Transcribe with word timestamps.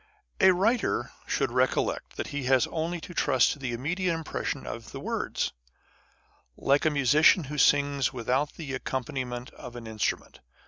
A 0.39 0.49
writer 0.51 1.11
should 1.27 1.51
recollect 1.51 2.17
that 2.17 2.29
he 2.29 2.45
has 2.45 2.65
only 2.71 2.99
to 3.01 3.13
trust 3.13 3.51
to 3.51 3.59
the 3.59 3.71
immediate 3.71 4.15
impression 4.15 4.65
of 4.65 4.91
words, 4.95 5.53
like 6.57 6.85
a 6.87 6.89
musician 6.89 7.43
who 7.43 7.59
sings 7.59 8.11
without 8.11 8.53
the 8.53 8.73
accompaniment 8.73 9.51
of 9.51 9.75
an 9.75 9.85
in 9.85 9.99
strument. 9.99 10.39